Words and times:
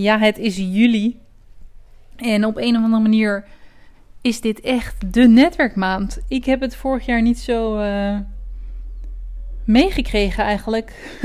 Ja, 0.00 0.18
het 0.18 0.38
is 0.38 0.56
juli. 0.56 1.20
En 2.16 2.44
op 2.44 2.56
een 2.56 2.76
of 2.76 2.82
andere 2.82 3.02
manier 3.02 3.44
is 4.20 4.40
dit 4.40 4.60
echt 4.60 5.12
de 5.12 5.28
netwerkmaand. 5.28 6.18
Ik 6.28 6.44
heb 6.44 6.60
het 6.60 6.76
vorig 6.76 7.06
jaar 7.06 7.22
niet 7.22 7.38
zo 7.38 7.80
uh, 7.80 8.18
meegekregen 9.64 10.44
eigenlijk. 10.44 11.18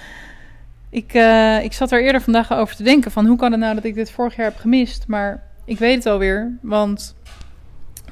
ik, 1.00 1.14
uh, 1.14 1.64
ik 1.64 1.72
zat 1.72 1.92
er 1.92 2.02
eerder 2.02 2.20
vandaag 2.20 2.52
over 2.52 2.76
te 2.76 2.82
denken 2.82 3.10
van 3.10 3.26
hoe 3.26 3.36
kan 3.36 3.50
het 3.50 3.60
nou 3.60 3.74
dat 3.74 3.84
ik 3.84 3.94
dit 3.94 4.10
vorig 4.10 4.36
jaar 4.36 4.46
heb 4.46 4.58
gemist. 4.58 5.06
Maar 5.06 5.42
ik 5.64 5.78
weet 5.78 5.96
het 5.96 6.06
alweer, 6.06 6.58
want 6.60 7.14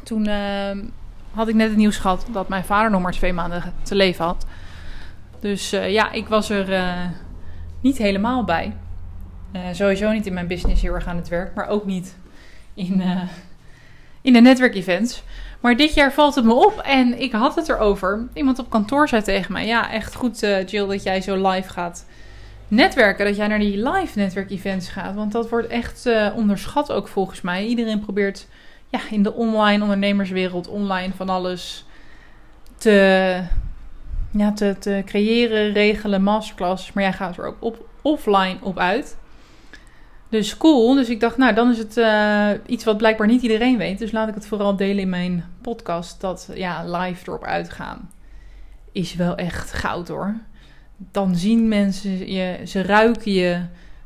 toen 0.03 0.29
uh, 0.29 0.71
had 1.31 1.49
ik 1.49 1.55
net 1.55 1.69
het 1.69 1.77
nieuws 1.77 1.97
gehad 1.97 2.27
dat 2.33 2.49
mijn 2.49 2.65
vader 2.65 2.91
nog 2.91 3.03
maar 3.03 3.13
twee 3.13 3.33
maanden 3.33 3.73
te 3.83 3.95
leven 3.95 4.25
had. 4.25 4.47
Dus 5.41 5.71
ja, 5.71 6.13
ik 6.13 6.29
was 6.29 6.51
er 6.51 6.97
niet 7.81 7.99
helemaal 7.99 8.45
bij. 8.45 8.73
Uh, 9.53 9.61
sowieso 9.73 10.11
niet 10.13 10.27
in 10.27 10.35
mijn 10.35 10.47
business 10.47 10.83
heel 10.83 10.95
erg 10.95 11.07
aan 11.07 11.17
het 11.17 11.29
werk, 11.29 11.55
maar 11.55 11.69
ook 11.69 11.87
niet 11.87 12.17
in, 12.75 13.01
uh, 13.01 13.23
in 14.21 14.33
de 14.33 14.41
netwerkevents. 14.41 15.23
Maar 15.61 15.77
dit 15.77 15.95
jaar 15.95 16.13
valt 16.13 16.35
het 16.35 16.45
me 16.45 16.53
op 16.53 16.79
en 16.79 17.21
ik 17.21 17.33
had 17.33 17.55
het 17.55 17.69
erover. 17.69 18.29
Iemand 18.35 18.59
op 18.59 18.71
kantoor 18.71 19.09
zei 19.09 19.23
tegen 19.23 19.53
mij: 19.53 19.67
Ja, 19.67 19.93
echt 19.93 20.15
goed, 20.15 20.43
uh, 20.43 20.67
Jill, 20.67 20.87
dat 20.87 21.03
jij 21.03 21.21
zo 21.21 21.49
live 21.49 21.69
gaat 21.69 22.07
netwerken. 22.69 23.27
Dat 23.27 23.37
jij 23.37 23.47
naar 23.47 23.59
die 23.59 23.89
live 23.89 24.19
netwerkevents 24.19 24.89
gaat. 24.89 25.15
Want 25.15 25.33
dat 25.33 25.49
wordt 25.49 25.67
echt 25.67 26.09
onderschat 26.35 26.93
ook 26.93 27.09
volgens 27.09 27.41
mij. 27.41 27.67
Iedereen 27.67 28.01
probeert 28.01 28.47
ja, 28.89 29.01
in 29.11 29.23
de 29.23 29.33
online 29.33 29.83
ondernemerswereld, 29.83 30.69
online 30.69 31.13
van 31.17 31.29
alles 31.29 31.85
te, 32.77 33.43
ja, 34.31 34.53
te, 34.53 34.77
te 34.79 35.03
creëren, 35.07 35.73
regelen, 35.73 36.23
masterclasses. 36.23 36.93
Maar 36.93 37.03
jij 37.03 37.13
gaat 37.13 37.39
er 37.39 37.47
ook 37.47 37.57
op, 37.59 37.87
offline 38.03 38.57
op 38.61 38.79
uit. 38.79 39.17
Dus 40.31 40.57
cool. 40.57 40.95
Dus 40.95 41.09
ik 41.09 41.21
dacht, 41.21 41.37
nou, 41.37 41.55
dan 41.55 41.71
is 41.71 41.79
het 41.79 41.97
uh, 41.97 42.51
iets 42.67 42.85
wat 42.85 42.97
blijkbaar 42.97 43.27
niet 43.27 43.43
iedereen 43.43 43.79
weet. 43.79 43.99
Dus 43.99 44.13
laat 44.13 44.29
ik 44.29 44.35
het 44.35 44.47
vooral 44.47 44.77
delen 44.77 44.99
in 44.99 45.09
mijn 45.09 45.45
podcast. 45.61 46.21
Dat 46.21 46.49
ja, 46.55 46.85
live 46.85 47.23
erop 47.27 47.45
uitgaan 47.45 48.11
is 48.93 49.15
wel 49.15 49.37
echt 49.37 49.73
goud 49.73 50.09
hoor. 50.09 50.35
Dan 50.97 51.37
zien 51.37 51.69
mensen 51.69 52.33
je, 52.33 52.61
ze 52.67 52.83
ruiken 52.83 53.33
je, 53.33 53.61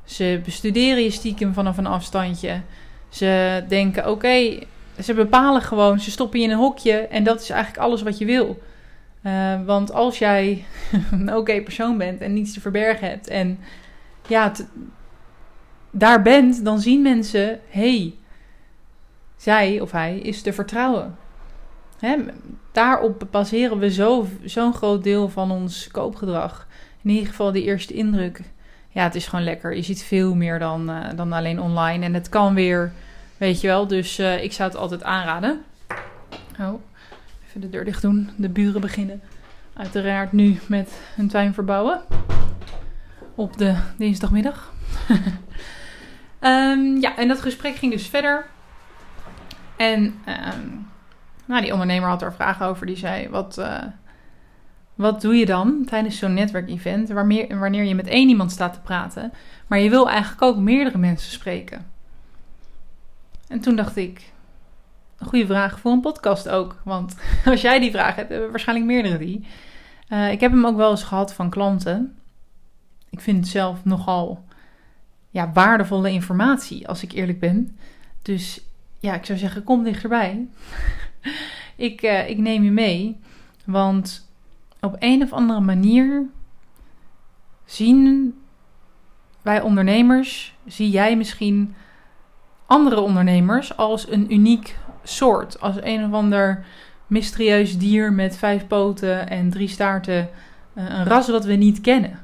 ze 0.05 0.41
bestuderen 0.44 1.03
je 1.03 1.11
stiekem 1.11 1.55
vanaf 1.55 1.78
een 1.78 1.86
afstandje. 1.86 2.61
Ze 3.09 3.64
denken, 3.69 4.11
oké, 4.11 4.59
ze 5.03 5.14
bepalen 5.14 5.62
gewoon, 5.62 6.00
ze 6.00 6.11
stoppen 6.11 6.38
je 6.38 6.44
in 6.44 6.50
een 6.50 6.59
hokje 6.59 6.92
en 6.92 7.25
dat 7.25 7.41
is 7.41 7.50
eigenlijk 7.50 7.83
alles 7.83 8.03
wat 8.03 8.19
je 8.19 8.25
wil. 8.25 8.62
Uh, 9.22 9.64
want 9.64 9.92
als 9.92 10.19
jij 10.19 10.64
een 11.11 11.36
oké 11.36 11.62
persoon 11.62 11.98
bent 11.98 12.20
en 12.20 12.33
niets 12.33 12.53
te 12.53 12.61
verbergen 12.61 13.09
hebt 13.09 13.28
en 13.28 13.59
ja, 14.28 14.53
daar 15.94 16.22
bent, 16.22 16.65
dan 16.65 16.81
zien 16.81 17.03
mensen: 17.03 17.60
hey, 17.69 18.15
zij 19.37 19.81
of 19.81 19.91
hij 19.91 20.19
is 20.19 20.43
te 20.43 20.53
vertrouwen. 20.53 21.16
Hè? 21.99 22.16
Daarop 22.72 23.27
baseren 23.31 23.78
we 23.78 23.91
zo'n 24.44 24.75
groot 24.75 25.05
deel 25.05 25.28
van 25.28 25.50
ons 25.50 25.88
koopgedrag. 25.88 26.66
In 27.03 27.10
ieder 27.10 27.28
geval 27.28 27.53
de 27.53 27.62
eerste 27.62 27.94
indruk. 27.94 28.41
Ja, 28.88 29.03
het 29.03 29.15
is 29.15 29.27
gewoon 29.27 29.44
lekker. 29.44 29.77
Je 29.77 29.82
ziet 29.82 30.03
veel 30.03 30.34
meer 30.34 30.59
dan, 30.59 30.91
uh, 30.91 31.06
dan 31.16 31.32
alleen 31.32 31.60
online. 31.60 32.05
En 32.05 32.15
het 32.15 32.28
kan 32.28 32.55
weer, 32.55 32.93
weet 33.37 33.61
je 33.61 33.66
wel. 33.66 33.87
Dus 33.87 34.19
uh, 34.19 34.43
ik 34.43 34.53
zou 34.53 34.71
het 34.71 34.78
altijd 34.78 35.03
aanraden. 35.03 35.62
Oh, 36.61 36.82
even 37.49 37.61
de 37.61 37.71
deur 37.71 37.84
dicht 37.84 38.03
doen. 38.03 38.31
De 38.37 38.49
buren 38.49 38.81
beginnen 38.81 39.22
uiteraard 39.75 40.32
nu 40.32 40.59
met 40.66 41.00
hun 41.15 41.28
tuin 41.28 41.55
verbouwen. 41.55 42.00
Op 43.34 43.56
de 43.56 43.76
dinsdagmiddag. 43.97 44.72
Um, 46.44 47.00
ja, 47.00 47.16
en 47.16 47.28
dat 47.28 47.41
gesprek 47.41 47.77
ging 47.77 47.93
dus 47.93 48.06
verder. 48.06 48.47
En 49.77 50.03
um, 50.28 50.88
nou, 51.44 51.62
die 51.62 51.72
ondernemer 51.72 52.09
had 52.09 52.22
er 52.22 52.34
vragen 52.34 52.66
over. 52.66 52.87
Die 52.87 52.97
zei: 52.97 53.28
Wat, 53.28 53.59
uh, 53.59 53.82
wat 54.94 55.21
doe 55.21 55.37
je 55.37 55.47
dan 55.47 55.84
tijdens 55.87 56.19
zo'n 56.19 56.34
netwerkevent? 56.34 57.09
Wanneer, 57.09 57.84
je 57.84 57.94
met 57.94 58.06
één 58.06 58.28
iemand 58.28 58.53
staat 58.53 58.72
te 58.72 58.81
praten, 58.81 59.32
maar 59.66 59.78
je 59.78 59.91
wil 59.91 60.09
eigenlijk 60.09 60.43
ook 60.43 60.56
meerdere 60.56 60.99
mensen 60.99 61.32
spreken. 61.32 61.87
En 63.49 63.61
toen 63.61 63.76
dacht 63.76 63.97
ik: 63.97 64.32
Een 65.19 65.26
goede 65.26 65.47
vraag 65.47 65.81
voor 65.81 65.93
een 65.93 66.00
podcast 66.00 66.49
ook. 66.49 66.81
Want 66.84 67.16
als 67.44 67.61
jij 67.61 67.78
die 67.78 67.91
vraag 67.91 68.15
hebt, 68.15 68.31
hebben 68.31 68.50
waarschijnlijk 68.50 68.88
meerdere 68.88 69.19
die. 69.19 69.47
Uh, 70.09 70.32
ik 70.32 70.41
heb 70.41 70.50
hem 70.50 70.66
ook 70.66 70.76
wel 70.76 70.91
eens 70.91 71.05
gehad 71.05 71.34
van 71.34 71.50
klanten. 71.50 72.19
Ik 73.11 73.21
vind 73.21 73.37
het 73.37 73.49
zelf 73.49 73.84
nogal 73.84 74.44
ja, 75.34 75.50
waardevolle 75.53 76.11
informatie, 76.11 76.89
als 76.89 77.03
ik 77.03 77.12
eerlijk 77.12 77.41
ben. 77.41 77.77
Dus 78.22 78.61
ja, 78.99 79.15
ik 79.15 79.25
zou 79.25 79.39
zeggen, 79.39 79.65
kom 79.65 79.84
dichterbij. 79.84 80.47
ik, 81.89 82.03
uh, 82.03 82.28
ik 82.28 82.39
neem 82.39 82.65
je 82.65 82.71
mee. 82.71 83.21
Want 83.65 84.31
op 84.81 84.97
een 84.99 85.23
of 85.23 85.33
andere 85.33 85.61
manier 85.61 86.27
zien 87.65 88.34
wij 89.43 89.61
ondernemers, 89.61 90.56
zie 90.67 90.91
jij 90.91 91.17
misschien 91.17 91.75
andere 92.67 93.00
ondernemers 93.00 93.77
als 93.77 94.11
een 94.11 94.33
uniek 94.33 94.78
soort. 95.03 95.61
Als 95.61 95.77
een 95.81 96.05
of 96.05 96.12
ander 96.12 96.65
mysterieus 97.06 97.78
dier 97.78 98.12
met 98.12 98.37
vijf 98.37 98.67
poten 98.67 99.28
en 99.28 99.50
drie 99.50 99.69
staarten. 99.69 100.28
Uh, 100.75 100.84
een 100.89 101.05
ras 101.05 101.28
wat 101.28 101.44
we 101.44 101.55
niet 101.55 101.81
kennen. 101.81 102.19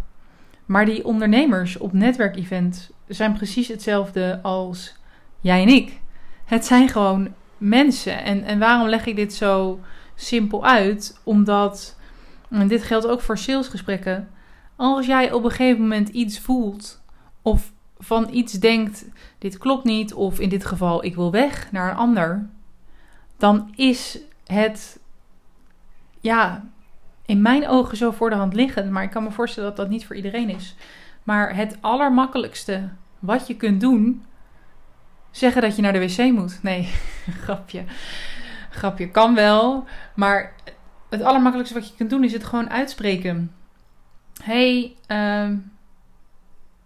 Maar 0.70 0.84
die 0.84 1.04
ondernemers 1.04 1.78
op 1.78 1.92
netwerkevent 1.92 2.90
zijn 3.10 3.32
precies 3.32 3.68
hetzelfde 3.68 4.38
als 4.42 4.94
jij 5.40 5.62
en 5.62 5.68
ik. 5.68 6.00
Het 6.44 6.66
zijn 6.66 6.88
gewoon 6.88 7.28
mensen. 7.58 8.24
En, 8.24 8.44
en 8.44 8.58
waarom 8.58 8.88
leg 8.88 9.06
ik 9.06 9.16
dit 9.16 9.34
zo 9.34 9.80
simpel 10.14 10.64
uit? 10.64 11.20
Omdat, 11.24 11.96
en 12.50 12.68
dit 12.68 12.82
geldt 12.82 13.06
ook 13.06 13.20
voor 13.20 13.38
salesgesprekken. 13.38 14.28
Als 14.76 15.06
jij 15.06 15.32
op 15.32 15.44
een 15.44 15.50
gegeven 15.50 15.80
moment 15.80 16.08
iets 16.08 16.38
voelt 16.38 17.02
of 17.42 17.72
van 17.98 18.28
iets 18.32 18.52
denkt, 18.52 19.04
dit 19.38 19.58
klopt 19.58 19.84
niet, 19.84 20.14
of 20.14 20.40
in 20.40 20.48
dit 20.48 20.64
geval 20.64 21.04
ik 21.04 21.14
wil 21.14 21.30
weg 21.30 21.72
naar 21.72 21.90
een 21.90 21.96
ander, 21.96 22.48
dan 23.36 23.72
is 23.74 24.18
het, 24.46 25.00
ja, 26.20 26.64
in 27.26 27.42
mijn 27.42 27.68
ogen 27.68 27.96
zo 27.96 28.10
voor 28.10 28.30
de 28.30 28.36
hand 28.36 28.54
liggend. 28.54 28.90
Maar 28.90 29.02
ik 29.02 29.10
kan 29.10 29.22
me 29.22 29.30
voorstellen 29.30 29.68
dat 29.68 29.78
dat 29.78 29.88
niet 29.88 30.06
voor 30.06 30.16
iedereen 30.16 30.48
is. 30.48 30.74
Maar 31.30 31.56
het 31.56 31.76
allermakkelijkste 31.80 32.88
wat 33.18 33.46
je 33.46 33.56
kunt 33.56 33.80
doen, 33.80 34.24
zeggen 35.30 35.62
dat 35.62 35.76
je 35.76 35.82
naar 35.82 35.92
de 35.92 35.98
wc 35.98 36.32
moet. 36.32 36.62
Nee, 36.62 36.88
grapje. 37.44 37.84
Grapje 38.70 39.10
kan 39.10 39.34
wel. 39.34 39.84
Maar 40.14 40.54
het 41.10 41.22
allermakkelijkste 41.22 41.78
wat 41.78 41.88
je 41.88 41.94
kunt 41.96 42.10
doen 42.10 42.24
is 42.24 42.32
het 42.32 42.44
gewoon 42.44 42.70
uitspreken. 42.70 43.52
Hey, 44.42 44.96
uh, 45.08 45.50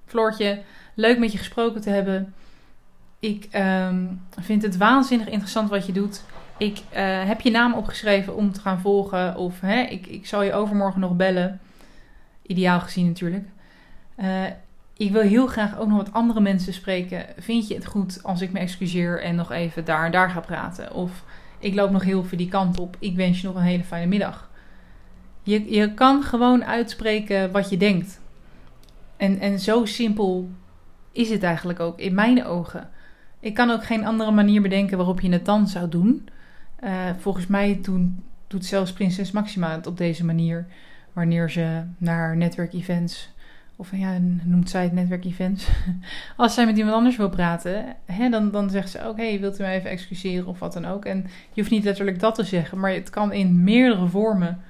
Floortje, 0.07 0.63
leuk 0.95 1.19
met 1.19 1.33
je 1.33 1.39
gesproken 1.39 1.81
te 1.81 1.91
hebben. 1.91 2.35
Ik 3.19 3.49
uh, 3.55 3.89
vind 4.41 4.63
het 4.63 4.77
waanzinnig 4.77 5.29
interessant 5.29 5.71
wat 5.71 5.87
je 5.87 5.93
doet. 5.93 6.25
Ik 6.57 6.79
uh, 6.79 7.25
heb 7.25 7.41
je 7.41 7.51
naam 7.51 7.75
opgeschreven 7.75 8.37
om 8.37 8.53
te 8.53 8.61
gaan 8.61 8.81
volgen. 8.81 9.37
Of 9.37 9.61
hè, 9.61 9.81
ik, 9.81 10.07
ik 10.07 10.27
zal 10.27 10.43
je 10.43 10.53
overmorgen 10.53 11.01
nog 11.01 11.17
bellen. 11.17 11.61
Ideaal 12.43 12.81
gezien 12.81 13.07
natuurlijk. 13.07 13.53
Uh, 14.17 14.45
ik 14.97 15.13
wil 15.13 15.23
heel 15.23 15.47
graag 15.47 15.79
ook 15.79 15.89
nog 15.89 15.97
wat 15.97 16.13
andere 16.13 16.41
mensen 16.41 16.73
spreken. 16.73 17.27
Vind 17.39 17.69
je 17.69 17.75
het 17.75 17.87
goed 17.87 18.21
als 18.23 18.41
ik 18.41 18.53
me 18.53 18.59
excuseer 18.59 19.23
en 19.23 19.35
nog 19.35 19.53
even 19.53 19.85
daar 19.85 20.05
en 20.05 20.13
daar 20.13 20.31
ga 20.31 20.41
praten? 20.41 20.95
Of 20.95 21.25
ik 21.59 21.75
loop 21.75 21.91
nog 21.91 22.03
heel 22.03 22.25
veel 22.25 22.39
die 22.39 22.49
kant 22.49 22.79
op. 22.79 22.97
Ik 22.99 23.17
wens 23.17 23.41
je 23.41 23.47
nog 23.47 23.57
een 23.57 23.63
hele 23.63 23.85
fijne 23.85 24.07
middag. 24.07 24.51
Je, 25.43 25.71
je 25.73 25.95
kan 25.95 26.23
gewoon 26.23 26.65
uitspreken 26.65 27.53
wat 27.53 27.71
je 27.71 27.77
denkt. 27.77 28.21
En, 29.17 29.39
en 29.39 29.61
zo 29.61 29.85
simpel 29.85 30.49
is 31.13 31.31
het 31.31 31.43
eigenlijk 31.43 31.81
ook 31.81 31.99
in 31.99 32.15
mijn 32.15 32.45
ogen. 32.45 32.91
Ik 33.41 33.55
kan 33.55 33.71
ook 33.71 33.85
geen 33.85 34.07
andere 34.07 34.31
manier 34.31 34.63
bedenken 34.63 34.97
waarop 34.97 35.21
je 35.21 35.31
het 35.31 35.45
dan 35.45 35.69
zou 35.69 35.89
doen. 35.89 36.29
Uh, 36.85 36.91
volgens 37.19 37.47
mij 37.47 37.79
doen, 37.83 38.25
doet 38.47 38.65
zelfs 38.65 38.93
prinses 38.93 39.31
Maxima 39.31 39.71
het 39.71 39.87
op 39.87 39.97
deze 39.97 40.25
manier. 40.25 40.67
Wanneer 41.13 41.51
ze 41.51 41.83
naar 41.99 42.37
netwerkevents, 42.37 43.34
of 43.77 43.97
ja, 43.97 44.19
noemt 44.43 44.71
zij 44.71 44.83
het 44.83 44.93
netwerkevents. 44.93 45.69
Als 46.37 46.55
zij 46.55 46.67
met 46.67 46.77
iemand 46.77 46.95
anders 46.95 47.17
wil 47.17 47.29
praten, 47.29 47.97
hè, 48.05 48.29
dan, 48.29 48.51
dan 48.51 48.71
zegt 48.71 48.91
ze 48.91 49.05
ook: 49.05 49.17
hey, 49.17 49.41
wilt 49.41 49.61
u 49.61 49.63
mij 49.63 49.77
even 49.77 49.91
excuseren 49.91 50.47
of 50.47 50.59
wat 50.59 50.73
dan 50.73 50.85
ook. 50.85 51.05
En 51.05 51.17
je 51.53 51.61
hoeft 51.61 51.71
niet 51.71 51.85
letterlijk 51.85 52.21
dat 52.21 52.35
te 52.35 52.45
zeggen, 52.45 52.81
maar 52.81 52.93
het 52.93 53.11
kan 53.11 53.33
in 53.33 53.65
meerdere 53.65 54.07
vormen 54.07 54.61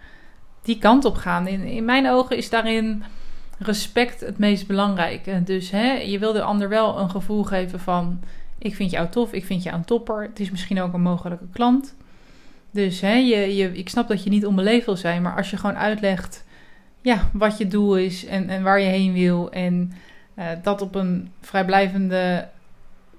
die 0.63 0.79
kant 0.79 1.05
op 1.05 1.17
gaan. 1.17 1.47
In, 1.47 1.63
in 1.63 1.85
mijn 1.85 2.09
ogen 2.09 2.37
is 2.37 2.51
daarin 2.51 3.03
respect 3.59 4.21
het 4.21 4.39
meest 4.39 4.67
belangrijke. 4.67 5.43
Dus 5.45 5.71
hè, 5.71 5.93
je 5.93 6.19
wil 6.19 6.33
de 6.33 6.43
ander 6.43 6.69
wel 6.69 6.99
een 6.99 7.11
gevoel 7.11 7.43
geven 7.43 7.81
van: 7.81 8.21
ik 8.59 8.75
vind 8.75 8.91
jou 8.91 9.09
tof, 9.09 9.33
ik 9.33 9.45
vind 9.45 9.63
jou 9.63 9.77
een 9.77 9.85
topper. 9.85 10.23
Het 10.23 10.41
is 10.41 10.51
misschien 10.51 10.81
ook 10.81 10.93
een 10.93 11.03
mogelijke 11.03 11.49
klant. 11.53 11.95
Dus 12.71 13.01
hè, 13.01 13.15
je, 13.15 13.57
je, 13.57 13.73
ik 13.73 13.89
snap 13.89 14.09
dat 14.09 14.25
je 14.25 14.31
niet 14.31 14.47
onbeleefd 14.47 14.87
wil 14.87 14.97
zijn, 14.97 15.23
maar 15.23 15.37
als 15.37 15.51
je 15.51 15.57
gewoon 15.57 15.77
uitlegt 15.77 16.44
ja, 17.05 17.29
wat 17.33 17.59
je 17.59 17.67
doel 17.67 17.97
is 17.97 18.27
en, 18.27 18.49
en 18.49 18.63
waar 18.63 18.81
je 18.81 18.89
heen 18.89 19.13
wil 19.13 19.51
en 19.51 19.93
uh, 20.39 20.45
dat 20.63 20.83
op 20.83 20.95
een 20.95 21.31
vrijblijvende, 21.41 22.49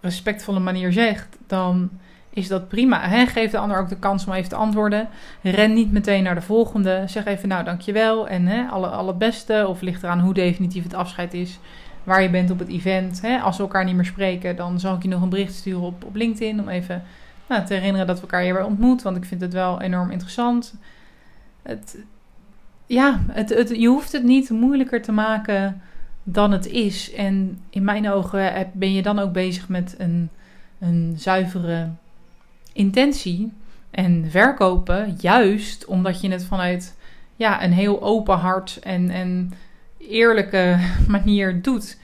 respectvolle 0.02 0.60
manier 0.60 0.92
zegt, 0.92 1.38
dan 1.48 1.90
is 2.30 2.48
dat 2.48 2.68
prima. 2.68 3.26
Geef 3.26 3.52
de 3.52 3.58
ander 3.58 3.78
ook 3.78 3.90
de 3.90 4.00
kans 4.00 4.26
om 4.26 4.34
even 4.34 4.50
te 4.50 4.56
antwoorden. 4.56 5.08
Ren 5.42 5.74
niet 5.74 5.92
meteen 5.92 6.24
naar 6.24 6.36
de 6.36 6.42
volgende. 6.42 7.04
Zeg 7.08 7.26
even 7.26 7.48
nou 7.48 7.64
dankjewel 7.64 8.28
en 8.28 8.46
hè, 8.46 8.68
alle, 8.68 8.88
alle 8.88 9.14
beste. 9.14 9.66
Of 9.68 9.82
ligt 9.82 10.04
eraan 10.04 10.20
hoe 10.20 10.34
definitief 10.34 10.84
het 10.84 10.94
afscheid 10.94 11.34
is. 11.34 11.60
Waar 12.04 12.22
je 12.22 12.30
bent 12.30 12.52
op 12.52 12.60
het 12.60 12.68
event. 12.68 13.22
Als 13.44 13.58
we 13.58 13.64
elkaar 13.64 13.86
niet 13.86 13.96
meer 13.96 14.06
spreken, 14.06 14.56
dan 14.56 14.80
zal 14.80 14.96
ik 14.96 15.02
je 15.02 15.08
nog 15.08 15.22
een 15.22 15.30
bericht 15.30 15.54
sturen 15.54 15.82
op, 15.82 16.04
op 16.04 16.16
LinkedIn. 16.16 16.60
Om 16.60 16.70
even 16.70 17.04
nou, 17.48 17.66
te 17.66 17.74
herinneren 17.74 18.08
dat 18.08 18.16
we 18.16 18.22
elkaar 18.22 18.42
hier 18.42 18.54
weer 18.54 18.66
ontmoet. 18.66 19.02
Want 19.02 19.18
ik 19.18 19.26
vind 19.26 19.42
het 19.42 19.54
wel 19.54 19.82
enorm 19.82 20.12
interessant. 20.12 20.76
Het, 21.62 21.98
ja, 22.86 23.24
het, 23.32 23.50
het, 23.50 23.70
je 23.70 23.88
hoeft 23.88 24.12
het 24.12 24.24
niet 24.24 24.50
moeilijker 24.50 25.02
te 25.02 25.12
maken 25.12 25.82
dan 26.24 26.52
het 26.52 26.68
is. 26.68 27.14
En 27.14 27.62
in 27.70 27.84
mijn 27.84 28.10
ogen 28.10 28.72
ben 28.74 28.94
je 28.94 29.02
dan 29.02 29.20
ook 29.20 29.32
bezig 29.32 29.70
met 29.70 29.96
een, 29.98 30.30
een 30.80 31.14
zuivere 31.18 31.90
intentie. 32.74 33.52
En 33.92 34.26
verkopen, 34.30 35.16
juist 35.20 35.86
omdat 35.86 36.22
je 36.22 36.32
het 36.32 36.46
vanuit 36.46 36.96
ja, 37.36 37.64
een 37.64 37.72
heel 37.72 38.02
open 38.02 38.38
hart 38.38 38.80
en, 38.80 39.10
en 39.10 39.54
eerlijke 39.98 40.80
manier 41.08 41.62
doet. 41.62 41.98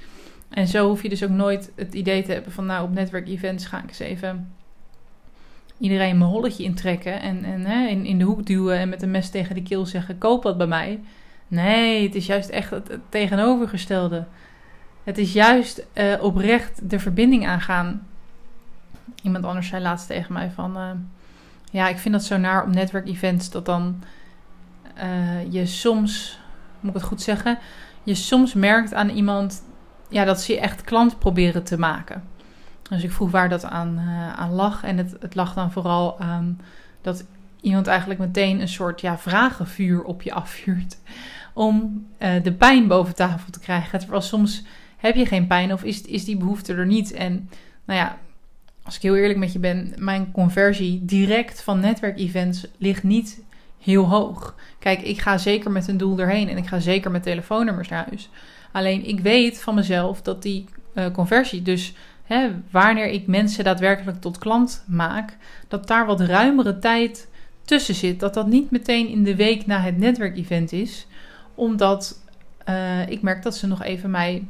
En 0.49 0.67
zo 0.67 0.87
hoef 0.87 1.01
je 1.01 1.09
dus 1.09 1.23
ook 1.23 1.29
nooit 1.29 1.71
het 1.75 1.93
idee 1.93 2.23
te 2.23 2.31
hebben 2.31 2.51
van, 2.51 2.65
nou, 2.65 2.83
op 2.83 2.93
netwerkevents 2.93 3.65
ga 3.65 3.83
ik 3.83 3.87
eens 3.87 3.99
even 3.99 4.53
iedereen 5.81 6.17
mijn 6.17 6.29
holletje 6.29 6.63
intrekken 6.63 7.21
en, 7.21 7.43
en 7.43 7.65
hè, 7.65 7.87
in, 7.87 8.05
in 8.05 8.17
de 8.17 8.23
hoek 8.23 8.45
duwen 8.45 8.77
en 8.77 8.89
met 8.89 9.01
een 9.01 9.11
mes 9.11 9.29
tegen 9.29 9.55
de 9.55 9.63
keel 9.63 9.85
zeggen: 9.85 10.17
koop 10.17 10.43
wat 10.43 10.57
bij 10.57 10.67
mij. 10.67 10.99
Nee, 11.47 12.03
het 12.03 12.15
is 12.15 12.25
juist 12.25 12.49
echt 12.49 12.69
het, 12.69 12.99
tegenovergestelde. 13.09 14.25
Het 15.03 15.17
is 15.17 15.33
juist 15.33 15.85
uh, 15.93 16.23
oprecht 16.23 16.89
de 16.89 16.99
verbinding 16.99 17.47
aangaan. 17.47 18.07
Iemand 19.21 19.45
anders 19.45 19.67
zei 19.67 19.81
laatst 19.81 20.07
tegen 20.07 20.33
mij 20.33 20.51
van... 20.51 20.77
Uh, 20.77 20.89
ja, 21.71 21.87
ik 21.87 21.97
vind 21.97 22.13
dat 22.13 22.23
zo 22.23 22.37
naar 22.37 22.63
op 22.63 22.73
netwerkevents 22.73 23.49
dat 23.49 23.65
dan 23.65 24.03
uh, 24.97 25.51
je 25.51 25.65
soms... 25.65 26.39
Moet 26.79 26.89
ik 26.89 26.99
het 26.99 27.07
goed 27.09 27.21
zeggen? 27.21 27.57
Je 28.03 28.15
soms 28.15 28.53
merkt 28.53 28.93
aan 28.93 29.09
iemand 29.09 29.63
ja, 30.09 30.25
dat 30.25 30.41
ze 30.41 30.53
je 30.53 30.59
echt 30.59 30.81
klant 30.81 31.19
proberen 31.19 31.63
te 31.63 31.77
maken. 31.77 32.23
Dus 32.95 33.03
ik 33.03 33.11
vroeg 33.11 33.31
waar 33.31 33.49
dat 33.49 33.65
aan, 33.65 33.99
uh, 33.99 34.33
aan 34.33 34.51
lag. 34.51 34.83
En 34.83 34.97
het, 34.97 35.15
het 35.19 35.35
lag 35.35 35.53
dan 35.53 35.71
vooral 35.71 36.19
aan 36.19 36.59
dat 37.01 37.25
iemand 37.61 37.87
eigenlijk 37.87 38.19
meteen 38.19 38.61
een 38.61 38.67
soort 38.67 39.01
ja, 39.01 39.17
vragenvuur 39.17 40.03
op 40.03 40.21
je 40.21 40.33
afvuurt. 40.33 40.97
Om 41.53 42.05
uh, 42.19 42.43
de 42.43 42.53
pijn 42.53 42.87
boven 42.87 43.15
tafel 43.15 43.51
te 43.51 43.59
krijgen. 43.59 43.99
Terwijl 43.99 44.21
soms 44.21 44.63
heb 44.97 45.15
je 45.15 45.25
geen 45.25 45.47
pijn 45.47 45.73
of 45.73 45.83
is, 45.83 46.01
is 46.01 46.25
die 46.25 46.37
behoefte 46.37 46.73
er 46.73 46.85
niet. 46.85 47.13
En 47.13 47.49
nou 47.85 47.99
ja, 47.99 48.17
als 48.83 48.95
ik 48.95 49.01
heel 49.01 49.15
eerlijk 49.15 49.39
met 49.39 49.53
je 49.53 49.59
ben, 49.59 49.93
mijn 49.97 50.31
conversie 50.31 51.05
direct 51.05 51.63
van 51.63 51.79
netwerkevents 51.79 52.67
ligt 52.77 53.03
niet 53.03 53.43
heel 53.79 54.09
hoog. 54.09 54.55
Kijk, 54.79 55.01
ik 55.01 55.19
ga 55.19 55.37
zeker 55.37 55.71
met 55.71 55.87
een 55.87 55.97
doel 55.97 56.19
erheen 56.19 56.49
en 56.49 56.57
ik 56.57 56.67
ga 56.67 56.79
zeker 56.79 57.11
met 57.11 57.23
telefoonnummers 57.23 57.89
naar 57.89 58.05
huis. 58.07 58.29
Alleen 58.71 59.07
ik 59.07 59.19
weet 59.19 59.61
van 59.61 59.75
mezelf 59.75 60.21
dat 60.21 60.41
die 60.41 60.65
uh, 60.95 61.05
conversie, 61.11 61.61
dus 61.61 61.93
wanneer 62.69 63.07
ik 63.07 63.27
mensen 63.27 63.63
daadwerkelijk 63.63 64.21
tot 64.21 64.37
klant 64.37 64.83
maak, 64.87 65.37
dat 65.67 65.87
daar 65.87 66.05
wat 66.05 66.21
ruimere 66.21 66.79
tijd 66.79 67.29
tussen 67.65 67.95
zit. 67.95 68.19
Dat 68.19 68.33
dat 68.33 68.47
niet 68.47 68.71
meteen 68.71 69.07
in 69.07 69.23
de 69.23 69.35
week 69.35 69.65
na 69.65 69.79
het 69.79 69.97
netwerkevent 69.97 70.71
is, 70.71 71.07
omdat 71.55 72.19
uh, 72.69 73.07
ik 73.07 73.21
merk 73.21 73.43
dat 73.43 73.55
ze 73.55 73.67
nog 73.67 73.83
even 73.83 74.11
mij 74.11 74.47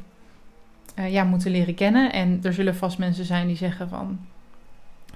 uh, 0.98 1.12
ja, 1.12 1.24
moeten 1.24 1.50
leren 1.50 1.74
kennen. 1.74 2.12
En 2.12 2.40
er 2.42 2.52
zullen 2.52 2.76
vast 2.76 2.98
mensen 2.98 3.24
zijn 3.24 3.46
die 3.46 3.56
zeggen 3.56 3.88
van 3.88 4.18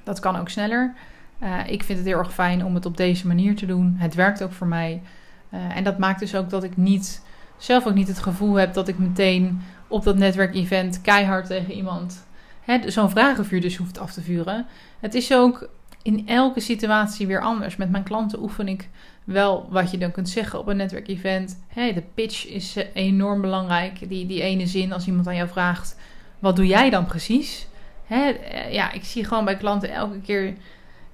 dat 0.03 0.21
kan 0.21 0.37
ook 0.37 0.49
sneller. 0.49 0.95
Uh, 1.43 1.59
ik 1.67 1.83
vind 1.83 1.99
het 1.99 2.07
heel 2.07 2.19
erg 2.19 2.35
fijn 2.35 2.65
om 2.65 2.75
het 2.75 2.87
op 2.87 2.97
deze 2.97 3.27
manier 3.27 3.57
te 3.57 3.67
doen. 3.67 3.95
Het 3.99 4.15
werkt 4.15 4.43
ook 4.43 4.53
voor 4.53 4.67
mij. 4.67 5.03
En 5.51 5.85
dat 5.85 5.99
maakt 5.99 6.21
dus 6.21 6.35
ook 6.35 6.51
dat 6.51 6.65
ik 6.65 6.77
niet, 6.77 7.23
zelf 7.57 7.87
ook 7.87 7.95
niet 7.95 8.09
het 8.09 8.19
gevoel 8.19 8.55
heb 8.55 8.75
dat 8.75 8.89
ik 8.89 8.99
meteen 8.99 9.63
op 9.89 10.05
dat 10.05 10.17
netwerkevent 10.17 11.01
keihard 11.01 11.47
tegen 11.47 11.73
iemand 11.73 12.26
zo'n 12.87 13.11
vragenvuur 13.11 13.61
dus 13.61 13.77
hoeft 13.77 13.99
af 13.99 14.13
te 14.13 14.23
vuren. 14.23 14.67
Het 15.01 15.15
is 15.15 15.33
ook 15.33 15.69
in 16.03 16.29
elke 16.29 16.61
situatie 16.61 17.27
weer 17.27 17.41
anders. 17.41 17.77
Met 17.77 17.91
mijn 17.91 18.05
klanten 18.05 18.43
oefen 18.43 18.69
ik 18.69 18.89
wel 19.25 19.67
wat 19.71 19.91
je 19.91 19.99
dan 19.99 20.11
kunt 20.11 20.29
zeggen 20.29 20.59
op 20.59 20.67
een 20.67 20.77
netwerkevent. 20.77 21.65
Hey, 21.69 21.93
de 21.95 22.03
pitch 22.15 22.47
is 22.47 22.77
enorm 22.95 23.41
belangrijk. 23.41 24.09
Die, 24.09 24.27
die 24.27 24.43
ene 24.43 24.67
zin 24.67 24.93
als 24.93 25.07
iemand 25.07 25.27
aan 25.27 25.37
jou 25.37 25.49
vraagt: 25.49 25.97
wat 26.39 26.57
doe 26.57 26.67
jij 26.67 26.91
dan 26.91 27.07
precies? 27.07 27.67
Hè, 28.05 28.37
ja, 28.71 28.93
ik 28.93 29.05
zie 29.05 29.25
gewoon 29.25 29.45
bij 29.45 29.57
klanten 29.57 29.93
elke 29.93 30.21
keer 30.21 30.55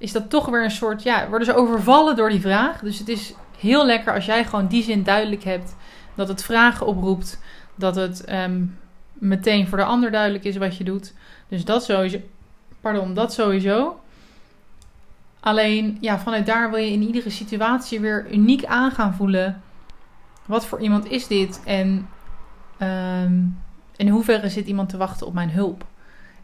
is 0.03 0.13
dat 0.13 0.31
toch 0.31 0.47
weer 0.47 0.65
een 0.65 0.71
soort, 0.71 1.03
ja, 1.03 1.29
worden 1.29 1.47
ze 1.47 1.55
overvallen 1.55 2.17
door 2.17 2.31
die 2.31 2.41
vraag. 2.41 2.81
Dus 2.81 2.99
het 2.99 3.09
is 3.09 3.35
heel 3.59 3.87
lekker 3.87 4.15
als 4.15 4.27
jij 4.27 4.45
gewoon 4.45 4.67
die 4.67 4.83
zin 4.83 5.03
duidelijk 5.03 5.45
hebt, 5.45 5.77
dat 6.15 6.29
het 6.29 6.45
vragen 6.45 6.87
oproept, 6.87 7.41
dat 7.75 7.95
het 7.95 8.33
um, 8.33 8.79
meteen 9.23 9.69
voor 9.69 9.79
de 9.79 9.85
ander 9.85 10.11
duidelijk 10.11 10.45
is 10.45 10.57
wat 10.57 10.77
je 10.77 10.85
doet. 10.85 11.15
Dus 11.49 11.65
dat 11.65 11.85
sowieso, 11.85 12.19
pardon, 12.81 13.15
dat 13.15 13.33
sowieso. 13.33 14.01
Alleen, 15.41 15.99
ja, 16.01 16.19
vanuit 16.19 16.47
daar 16.47 16.71
wil 16.71 16.79
je 16.79 16.93
in 16.93 17.03
iedere 17.03 17.31
situatie 17.31 18.01
weer 18.01 18.33
uniek 18.33 18.65
aan 18.65 18.91
gaan 18.91 19.15
voelen. 19.15 19.63
Wat 20.47 20.67
voor 20.67 20.81
iemand 20.81 21.11
is 21.11 21.27
dit? 21.27 21.63
En 21.65 22.09
um, 22.81 23.59
in 23.97 24.09
hoeverre 24.09 24.49
zit 24.49 24.67
iemand 24.67 24.89
te 24.89 24.97
wachten 24.97 25.27
op 25.27 25.35
mijn 25.35 25.51
hulp? 25.51 25.87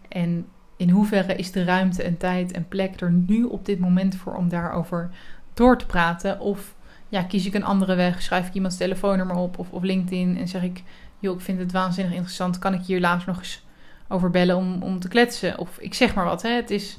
En 0.08 0.46
in 0.76 0.90
hoeverre 0.90 1.36
is 1.36 1.52
de 1.52 1.64
ruimte 1.64 2.02
en 2.02 2.16
tijd 2.16 2.52
en 2.52 2.68
plek 2.68 3.00
er 3.00 3.10
nu 3.10 3.44
op 3.44 3.64
dit 3.64 3.78
moment 3.78 4.16
voor 4.16 4.34
om 4.34 4.48
daarover 4.48 5.10
door 5.54 5.78
te 5.78 5.86
praten? 5.86 6.40
Of 6.40 6.74
ja, 7.08 7.22
kies 7.22 7.46
ik 7.46 7.54
een 7.54 7.64
andere 7.64 7.94
weg, 7.94 8.22
schrijf 8.22 8.46
ik 8.46 8.54
iemands 8.54 8.76
telefoonnummer 8.76 9.36
op 9.36 9.58
of, 9.58 9.70
of 9.70 9.82
LinkedIn 9.82 10.38
en 10.38 10.48
zeg 10.48 10.62
ik, 10.62 10.82
joh, 11.18 11.34
ik 11.34 11.40
vind 11.40 11.58
het 11.58 11.72
waanzinnig 11.72 12.12
interessant, 12.12 12.58
kan 12.58 12.74
ik 12.74 12.80
hier 12.80 13.00
later 13.00 13.28
nog 13.28 13.38
eens 13.38 13.66
over 14.08 14.30
bellen 14.30 14.56
om, 14.56 14.82
om 14.82 15.00
te 15.00 15.08
kletsen? 15.08 15.58
Of 15.58 15.78
ik 15.78 15.94
zeg 15.94 16.14
maar 16.14 16.24
wat, 16.24 16.42
hè? 16.42 16.50
het 16.50 16.70
is 16.70 16.98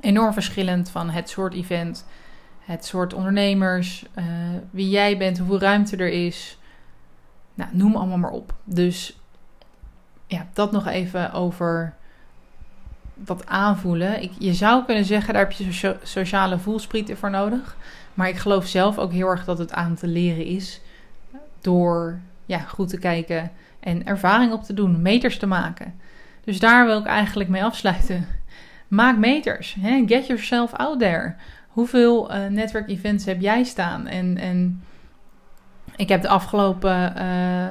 enorm 0.00 0.32
verschillend 0.32 0.90
van 0.90 1.10
het 1.10 1.28
soort 1.28 1.54
event, 1.54 2.06
het 2.60 2.84
soort 2.84 3.14
ondernemers, 3.14 4.04
uh, 4.18 4.24
wie 4.70 4.88
jij 4.88 5.18
bent, 5.18 5.38
hoeveel 5.38 5.60
ruimte 5.60 5.96
er 5.96 6.26
is. 6.26 6.58
Nou, 7.54 7.70
noem 7.72 7.96
allemaal 7.96 8.18
maar 8.18 8.30
op. 8.30 8.54
Dus 8.64 9.18
ja, 10.26 10.46
dat 10.52 10.72
nog 10.72 10.86
even 10.86 11.32
over 11.32 11.94
dat 13.14 13.46
aanvoelen. 13.46 14.22
Ik, 14.22 14.32
je 14.38 14.54
zou 14.54 14.84
kunnen 14.84 15.04
zeggen, 15.04 15.34
daar 15.34 15.42
heb 15.42 15.52
je 15.52 15.96
sociale 16.02 16.58
voelsprieten 16.58 17.16
voor 17.16 17.30
nodig. 17.30 17.76
Maar 18.14 18.28
ik 18.28 18.36
geloof 18.36 18.66
zelf 18.66 18.98
ook 18.98 19.12
heel 19.12 19.28
erg 19.28 19.44
dat 19.44 19.58
het 19.58 19.72
aan 19.72 19.94
te 19.94 20.06
leren 20.06 20.44
is. 20.44 20.80
Door 21.60 22.20
ja, 22.46 22.58
goed 22.58 22.88
te 22.88 22.98
kijken 22.98 23.50
en 23.80 24.06
ervaring 24.06 24.52
op 24.52 24.62
te 24.62 24.74
doen, 24.74 25.02
meters 25.02 25.38
te 25.38 25.46
maken. 25.46 25.94
Dus 26.44 26.58
daar 26.58 26.86
wil 26.86 26.98
ik 26.98 27.06
eigenlijk 27.06 27.50
mee 27.50 27.64
afsluiten. 27.64 28.26
Maak 28.88 29.18
meters. 29.18 29.76
Hè? 29.80 30.02
Get 30.06 30.26
yourself 30.26 30.72
out 30.72 30.98
there. 30.98 31.34
Hoeveel 31.68 32.34
uh, 32.34 32.46
netwerkevents 32.46 33.24
heb 33.24 33.40
jij 33.40 33.64
staan? 33.64 34.06
En, 34.06 34.36
en 34.38 34.82
ik 35.96 36.08
heb 36.08 36.22
de 36.22 36.28
afgelopen 36.28 37.14
uh, 37.16 37.66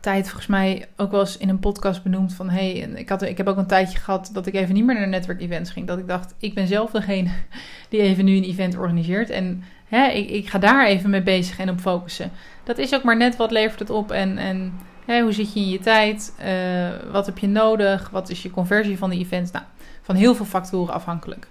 tijd 0.00 0.24
volgens 0.24 0.46
mij 0.46 0.88
ook 0.96 1.10
wel 1.10 1.20
eens 1.20 1.36
in 1.36 1.48
een 1.48 1.58
podcast 1.58 2.02
benoemd 2.02 2.34
van... 2.34 2.50
hey, 2.50 2.72
ik, 2.72 3.08
had, 3.08 3.22
ik 3.22 3.36
heb 3.36 3.46
ook 3.46 3.56
een 3.56 3.66
tijdje 3.66 3.98
gehad 3.98 4.30
dat 4.32 4.46
ik 4.46 4.54
even 4.54 4.74
niet 4.74 4.84
meer 4.84 4.94
naar 4.94 5.08
netwerkevents 5.08 5.70
ging. 5.70 5.86
Dat 5.86 5.98
ik 5.98 6.08
dacht, 6.08 6.34
ik 6.38 6.54
ben 6.54 6.66
zelf 6.66 6.90
degene 6.90 7.30
die 7.88 8.00
even 8.00 8.24
nu 8.24 8.36
een 8.36 8.44
event 8.44 8.76
organiseert. 8.76 9.30
En 9.30 9.62
hè, 9.90 10.06
ik, 10.06 10.30
ik 10.30 10.48
ga 10.48 10.58
daar 10.58 10.86
even 10.86 11.10
mee 11.10 11.22
bezig 11.22 11.58
en 11.58 11.70
op 11.70 11.80
focussen. 11.80 12.30
Dat 12.64 12.78
is 12.78 12.94
ook 12.94 13.02
maar 13.02 13.16
net 13.16 13.36
wat 13.36 13.50
levert 13.50 13.78
het 13.78 13.90
op 13.90 14.10
en... 14.10 14.38
en 14.38 14.72
hè, 15.04 15.22
hoe 15.22 15.32
zit 15.32 15.52
je 15.52 15.60
in 15.60 15.68
je 15.68 15.78
tijd? 15.78 16.34
Uh, 16.44 17.12
wat 17.12 17.26
heb 17.26 17.38
je 17.38 17.48
nodig? 17.48 18.10
Wat 18.10 18.30
is 18.30 18.42
je 18.42 18.50
conversie 18.50 18.98
van 18.98 19.10
de 19.10 19.16
events? 19.16 19.50
Nou, 19.50 19.64
van 20.02 20.14
heel 20.14 20.34
veel 20.34 20.44
factoren 20.46 20.94
afhankelijk. 20.94 21.46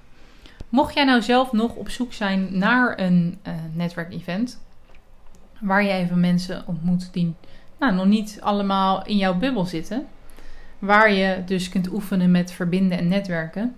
Mocht 0.69 0.93
jij 0.93 1.03
nou 1.03 1.22
zelf 1.22 1.51
nog 1.51 1.75
op 1.75 1.89
zoek 1.89 2.13
zijn 2.13 2.48
naar 2.51 3.00
een 3.00 3.38
uh, 3.48 3.53
netwerkevent, 3.74 4.62
waar 5.60 5.84
je 5.84 5.91
even 5.91 6.19
mensen 6.19 6.63
ontmoet 6.65 7.13
die 7.13 7.34
nou, 7.79 7.93
nog 7.93 8.05
niet 8.05 8.38
allemaal 8.41 9.05
in 9.05 9.17
jouw 9.17 9.38
bubbel 9.38 9.65
zitten, 9.65 10.08
waar 10.79 11.12
je 11.12 11.43
dus 11.46 11.69
kunt 11.69 11.91
oefenen 11.91 12.31
met 12.31 12.51
verbinden 12.51 12.98
en 12.98 13.08
netwerken, 13.08 13.75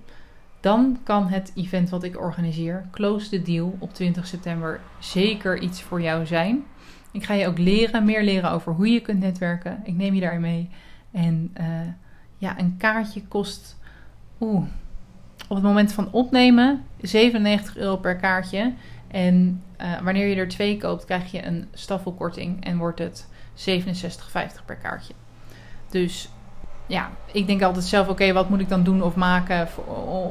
dan 0.61 0.99
kan 1.03 1.27
het 1.27 1.51
event 1.55 1.89
wat 1.89 2.03
ik 2.03 2.19
organiseer, 2.19 2.85
Close 2.91 3.29
the 3.29 3.41
Deal, 3.41 3.75
op 3.79 3.93
20 3.93 4.27
september 4.27 4.79
zeker 4.99 5.59
iets 5.59 5.81
voor 5.81 6.01
jou 6.01 6.25
zijn. 6.25 6.63
Ik 7.11 7.23
ga 7.23 7.33
je 7.33 7.47
ook 7.47 7.57
leren, 7.57 8.05
meer 8.05 8.23
leren 8.23 8.51
over 8.51 8.73
hoe 8.73 8.87
je 8.87 9.01
kunt 9.01 9.19
netwerken. 9.19 9.81
Ik 9.83 9.95
neem 9.95 10.13
je 10.13 10.21
daarin 10.21 10.41
mee. 10.41 10.69
En 11.11 11.55
uh, 11.59 11.65
ja, 12.37 12.59
een 12.59 12.77
kaartje 12.77 13.23
kost 13.27 13.77
oeh, 14.39 14.63
op 15.47 15.55
het 15.55 15.65
moment 15.65 15.93
van 15.93 16.11
opnemen 16.11 16.83
97 17.01 17.77
euro 17.77 17.97
per 17.97 18.15
kaartje. 18.15 18.73
En 19.07 19.63
uh, 19.81 20.01
wanneer 20.01 20.27
je 20.27 20.35
er 20.35 20.47
twee 20.47 20.77
koopt, 20.77 21.05
krijg 21.05 21.31
je 21.31 21.45
een 21.45 21.67
staffelkorting 21.73 22.65
en 22.65 22.77
wordt 22.77 22.99
het 22.99 23.27
67,50 23.55 24.65
per 24.65 24.77
kaartje. 24.81 25.13
Dus 25.89 26.29
ja, 26.85 27.09
ik 27.31 27.47
denk 27.47 27.61
altijd 27.61 27.85
zelf: 27.85 28.07
oké, 28.07 28.33
wat 28.33 28.49
moet 28.49 28.59
ik 28.59 28.69
dan 28.69 28.83
doen 28.83 29.03
of 29.03 29.15
maken 29.15 29.67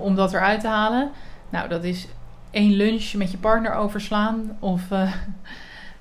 om 0.02 0.14
dat 0.14 0.32
eruit 0.32 0.60
te 0.60 0.68
halen? 0.68 1.10
Nou, 1.50 1.68
dat 1.68 1.84
is 1.84 2.06
één 2.50 2.72
lunch 2.72 3.12
met 3.14 3.30
je 3.30 3.38
partner 3.38 3.74
overslaan 3.74 4.56
of 4.58 4.90
uh, 4.90 5.12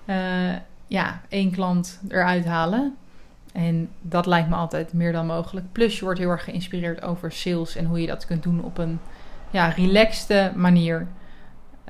uh, 0.05 0.55
ja, 0.87 1.21
één 1.29 1.51
klant 1.51 1.99
eruit 2.07 2.45
halen. 2.45 2.95
En 3.53 3.89
dat 4.01 4.25
lijkt 4.25 4.49
me 4.49 4.55
altijd 4.55 4.93
meer 4.93 5.11
dan 5.11 5.25
mogelijk. 5.25 5.71
Plus 5.71 5.97
je 5.99 6.03
wordt 6.03 6.19
heel 6.19 6.29
erg 6.29 6.43
geïnspireerd 6.43 7.01
over 7.01 7.31
sales 7.31 7.75
en 7.75 7.85
hoe 7.85 8.01
je 8.01 8.07
dat 8.07 8.25
kunt 8.25 8.43
doen 8.43 8.63
op 8.63 8.77
een 8.77 8.99
ja, 9.49 9.67
relaxte 9.67 10.51
manier 10.55 11.07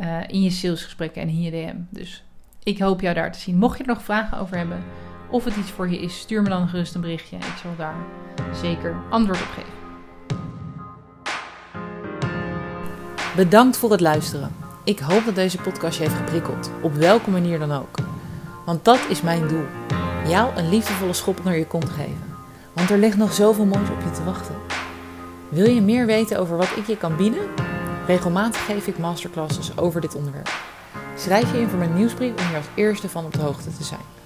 uh, 0.02 0.18
in 0.28 0.42
je 0.42 0.50
salesgesprekken 0.50 1.22
en 1.22 1.28
in 1.28 1.42
je 1.42 1.52
DM. 1.52 1.76
Dus 1.90 2.24
ik 2.64 2.80
hoop 2.80 3.02
jou 3.02 3.16
daar 3.16 3.32
te 3.32 3.40
zien. 3.40 3.58
Mocht 3.58 3.78
je 3.78 3.84
er 3.84 3.90
nog 3.90 4.04
vragen 4.04 4.38
over 4.38 4.58
hebben 4.58 4.84
of 5.30 5.44
het 5.44 5.56
iets 5.56 5.72
voor 5.72 5.90
je 5.90 6.00
is, 6.00 6.20
stuur 6.20 6.42
me 6.42 6.50
dan 6.50 6.68
gerust 6.68 6.96
een 6.96 7.02
berichtje. 7.02 7.36
Ik 7.36 7.58
zal 7.62 7.72
daar 7.78 7.96
zeker 8.62 8.96
antwoord 9.10 9.42
op 9.42 9.48
geven. 9.48 9.78
Bedankt 13.36 13.78
voor 13.78 13.92
het 13.92 14.02
luisteren. 14.02 14.56
Ik 14.84 15.00
hoop 15.00 15.26
dat 15.26 15.36
deze 15.36 15.58
podcast 15.58 15.98
je 15.98 16.04
heeft 16.04 16.16
geprikkeld, 16.16 16.72
op 16.82 16.94
welke 16.94 17.30
manier 17.30 17.60
dan 17.60 17.72
ook. 17.72 17.98
Want 18.66 18.86
dat 18.86 19.00
is 19.10 19.22
mijn 19.22 19.48
doel 19.48 19.66
jou 20.30 20.56
een 20.56 20.70
liefdevolle 20.70 21.14
schop 21.14 21.38
onder 21.38 21.58
je 21.58 21.68
kont 21.68 21.90
geven. 21.90 22.36
Want 22.74 22.90
er 22.90 22.98
ligt 22.98 23.18
nog 23.18 23.34
zoveel 23.34 23.66
moois 23.66 23.90
op 23.90 24.02
je 24.04 24.12
te 24.12 24.24
wachten. 24.24 24.56
Wil 25.50 25.70
je 25.70 25.82
meer 25.82 26.06
weten 26.06 26.40
over 26.40 26.58
wat 26.58 26.78
ik 26.78 26.88
je 26.88 26.98
kan 26.98 27.16
bieden? 27.16 27.50
Regelmatig 28.08 28.66
geef 28.66 28.88
ik 28.88 28.98
masterclasses 28.98 29.78
over 29.78 30.02
dit 30.02 30.16
onderwerp. 30.16 30.50
Schrijf 31.16 31.52
je 31.52 31.60
in 31.60 31.68
voor 31.70 31.80
mijn 31.80 31.96
nieuwsbrief 31.96 32.32
om 32.32 32.48
hier 32.48 32.58
als 32.58 32.66
eerste 32.76 33.10
van 33.10 33.26
op 33.26 33.34
de 33.34 33.42
hoogte 33.42 33.78
te 33.78 33.84
zijn. 33.84 34.19